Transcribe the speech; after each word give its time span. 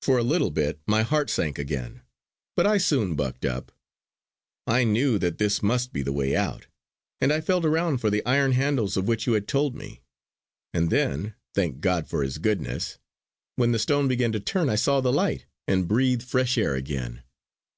For 0.00 0.16
a 0.16 0.22
little 0.22 0.50
bit 0.50 0.80
my 0.86 1.02
heart 1.02 1.28
sank 1.28 1.58
again; 1.58 2.00
but 2.56 2.66
I 2.66 2.78
soon 2.78 3.14
bucked 3.14 3.44
up. 3.44 3.70
I 4.66 4.84
knew 4.84 5.18
that 5.18 5.36
this 5.36 5.62
must 5.62 5.92
be 5.92 6.00
the 6.00 6.14
way 6.14 6.34
out; 6.34 6.66
and 7.20 7.30
I 7.30 7.42
felt 7.42 7.66
around 7.66 7.98
for 7.98 8.08
the 8.08 8.24
iron 8.24 8.52
handles 8.52 8.96
of 8.96 9.06
which 9.06 9.26
you 9.26 9.34
had 9.34 9.46
told 9.46 9.74
me. 9.74 10.00
And 10.72 10.88
then, 10.88 11.34
Thank 11.54 11.80
God 11.82 12.08
for 12.08 12.22
His 12.22 12.38
goodness! 12.38 12.98
when 13.56 13.72
the 13.72 13.78
stone 13.78 14.08
began 14.08 14.32
to 14.32 14.40
turn 14.40 14.70
I 14.70 14.76
saw 14.76 15.02
the 15.02 15.12
light, 15.12 15.44
and 15.68 15.86
breathed 15.86 16.22
fresh 16.22 16.56
air 16.56 16.74
again. 16.74 17.22